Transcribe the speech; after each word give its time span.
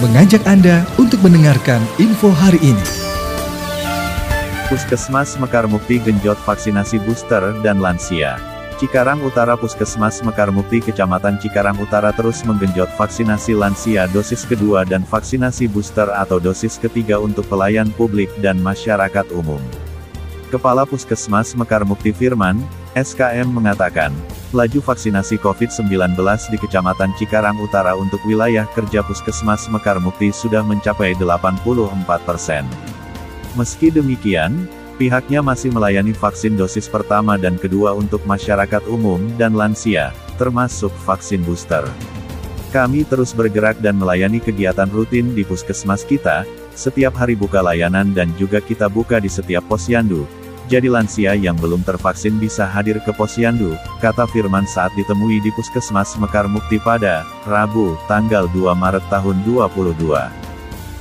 mengajak 0.00 0.40
Anda 0.48 0.88
untuk 0.96 1.20
mendengarkan 1.20 1.84
info 2.00 2.32
hari 2.32 2.56
ini. 2.64 2.86
Puskesmas 4.72 5.36
Mekar 5.36 5.68
Mukti 5.68 6.00
genjot 6.00 6.40
vaksinasi 6.40 7.04
booster 7.04 7.52
dan 7.60 7.84
lansia. 7.84 8.40
Cikarang 8.80 9.20
Utara 9.20 9.60
Puskesmas 9.60 10.24
Mekar 10.24 10.48
Mukti 10.48 10.80
Kecamatan 10.80 11.36
Cikarang 11.36 11.76
Utara 11.76 12.16
terus 12.16 12.40
menggenjot 12.48 12.88
vaksinasi 12.96 13.52
lansia 13.52 14.08
dosis 14.08 14.48
kedua 14.48 14.88
dan 14.88 15.04
vaksinasi 15.04 15.68
booster 15.68 16.08
atau 16.08 16.40
dosis 16.40 16.80
ketiga 16.80 17.20
untuk 17.20 17.44
pelayan 17.52 17.92
publik 17.92 18.32
dan 18.40 18.56
masyarakat 18.56 19.28
umum. 19.36 19.60
Kepala 20.48 20.88
Puskesmas 20.88 21.52
Mekar 21.52 21.84
Mukti 21.84 22.16
Firman, 22.16 22.56
SKM 22.96 23.52
mengatakan, 23.52 24.16
laju 24.50 24.82
vaksinasi 24.82 25.38
COVID-19 25.38 26.18
di 26.50 26.58
Kecamatan 26.58 27.14
Cikarang 27.14 27.62
Utara 27.62 27.94
untuk 27.94 28.18
wilayah 28.26 28.66
kerja 28.74 29.06
Puskesmas 29.06 29.70
Mekar 29.70 30.02
Mukti 30.02 30.34
sudah 30.34 30.66
mencapai 30.66 31.14
84 31.14 32.02
persen. 32.26 32.66
Meski 33.54 33.94
demikian, 33.94 34.66
pihaknya 34.98 35.38
masih 35.38 35.70
melayani 35.70 36.10
vaksin 36.10 36.58
dosis 36.58 36.90
pertama 36.90 37.38
dan 37.38 37.54
kedua 37.62 37.94
untuk 37.94 38.26
masyarakat 38.26 38.82
umum 38.90 39.22
dan 39.38 39.54
lansia, 39.54 40.10
termasuk 40.34 40.90
vaksin 41.06 41.46
booster. 41.46 41.86
Kami 42.74 43.06
terus 43.06 43.34
bergerak 43.34 43.78
dan 43.82 43.98
melayani 43.98 44.38
kegiatan 44.38 44.86
rutin 44.90 45.34
di 45.34 45.42
puskesmas 45.46 46.02
kita, 46.06 46.46
setiap 46.74 47.18
hari 47.18 47.34
buka 47.34 47.62
layanan 47.62 48.14
dan 48.14 48.30
juga 48.38 48.62
kita 48.62 48.86
buka 48.86 49.18
di 49.18 49.26
setiap 49.26 49.66
posyandu, 49.66 50.26
jadi 50.70 50.86
lansia 50.86 51.34
yang 51.34 51.58
belum 51.58 51.82
tervaksin 51.82 52.38
bisa 52.38 52.62
hadir 52.62 53.02
ke 53.02 53.10
posyandu, 53.10 53.74
kata 53.98 54.30
Firman 54.30 54.62
saat 54.70 54.94
ditemui 54.94 55.42
di 55.42 55.50
Puskesmas 55.50 56.14
Mekar 56.22 56.46
Mukti 56.46 56.78
pada 56.78 57.26
Rabu, 57.42 57.98
tanggal 58.06 58.46
2 58.54 58.70
Maret 58.78 59.02
tahun 59.10 59.42
2022. 59.42 60.30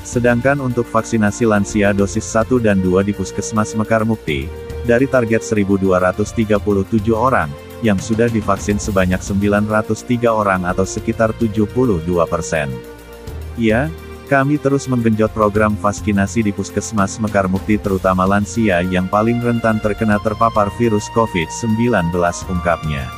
Sedangkan 0.02 0.58
untuk 0.58 0.90
vaksinasi 0.90 1.46
lansia 1.46 1.94
dosis 1.94 2.26
1 2.26 2.58
dan 2.58 2.82
2 2.82 3.06
di 3.06 3.14
Puskesmas 3.14 3.78
Mekar 3.78 4.10
Mukti, 4.10 4.50
dari 4.90 5.06
target 5.06 5.46
1.237 5.46 7.14
orang, 7.14 7.54
yang 7.86 8.02
sudah 8.02 8.26
divaksin 8.26 8.82
sebanyak 8.82 9.22
903 9.22 10.34
orang 10.34 10.66
atau 10.66 10.82
sekitar 10.82 11.30
72 11.38 11.70
persen. 12.26 12.74
Ya, 13.54 13.94
kami 14.30 14.62
terus 14.62 14.86
menggenjot 14.86 15.34
program 15.34 15.74
vaksinasi 15.74 16.46
di 16.46 16.52
Puskesmas 16.54 17.18
Mekar 17.18 17.50
Mukti 17.50 17.82
terutama 17.82 18.30
lansia 18.30 18.86
yang 18.86 19.10
paling 19.10 19.42
rentan 19.42 19.82
terkena 19.82 20.22
terpapar 20.22 20.70
virus 20.78 21.10
COVID-19 21.18 22.14
ungkapnya. 22.46 23.10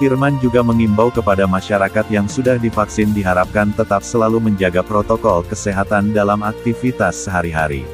Firman 0.00 0.40
juga 0.40 0.64
mengimbau 0.64 1.12
kepada 1.12 1.44
masyarakat 1.44 2.08
yang 2.08 2.26
sudah 2.26 2.56
divaksin 2.56 3.12
diharapkan 3.12 3.76
tetap 3.76 4.00
selalu 4.00 4.40
menjaga 4.40 4.80
protokol 4.80 5.44
kesehatan 5.44 6.16
dalam 6.16 6.40
aktivitas 6.40 7.28
sehari-hari. 7.28 7.84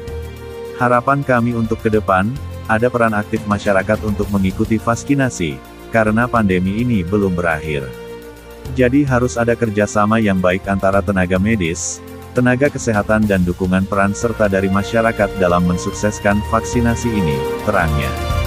Harapan 0.79 1.21
kami 1.21 1.53
untuk 1.53 1.83
ke 1.83 1.91
depan, 1.91 2.31
ada 2.71 2.87
peran 2.87 3.11
aktif 3.11 3.43
masyarakat 3.45 3.99
untuk 4.07 4.31
mengikuti 4.31 4.79
vaksinasi, 4.79 5.59
karena 5.91 6.23
pandemi 6.25 6.81
ini 6.81 7.03
belum 7.03 7.35
berakhir. 7.35 7.83
Jadi 8.73 9.05
harus 9.05 9.35
ada 9.35 9.53
kerjasama 9.53 10.17
yang 10.23 10.39
baik 10.39 10.65
antara 10.65 11.03
tenaga 11.03 11.37
medis, 11.37 11.99
tenaga 12.33 12.69
kesehatan 12.69 13.25
dan 13.25 13.43
dukungan 13.43 13.85
peran 13.89 14.15
serta 14.15 14.47
dari 14.47 14.69
masyarakat 14.71 15.41
dalam 15.41 15.65
mensukseskan 15.65 16.39
vaksinasi 16.49 17.09
ini, 17.11 17.37
terangnya. 17.65 18.38